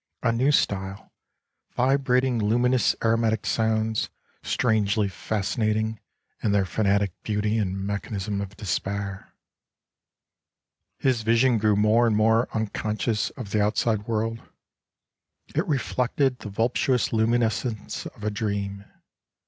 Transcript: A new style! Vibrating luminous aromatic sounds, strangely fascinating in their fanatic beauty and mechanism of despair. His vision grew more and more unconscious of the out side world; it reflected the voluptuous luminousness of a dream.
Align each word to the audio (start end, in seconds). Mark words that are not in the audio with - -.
A 0.23 0.31
new 0.31 0.51
style! 0.51 1.13
Vibrating 1.75 2.39
luminous 2.39 2.95
aromatic 3.05 3.45
sounds, 3.45 4.09
strangely 4.41 5.07
fascinating 5.07 5.99
in 6.41 6.51
their 6.53 6.65
fanatic 6.65 7.11
beauty 7.21 7.59
and 7.59 7.77
mechanism 7.85 8.41
of 8.41 8.57
despair. 8.57 9.35
His 10.97 11.21
vision 11.21 11.59
grew 11.59 11.75
more 11.75 12.07
and 12.07 12.15
more 12.15 12.49
unconscious 12.51 13.29
of 13.37 13.51
the 13.51 13.61
out 13.61 13.77
side 13.77 14.07
world; 14.07 14.41
it 15.53 15.67
reflected 15.67 16.39
the 16.39 16.49
voluptuous 16.49 17.13
luminousness 17.13 18.07
of 18.07 18.23
a 18.23 18.31
dream. 18.31 18.85